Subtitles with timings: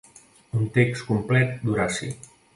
[0.59, 2.11] Un text complet d’Horaci.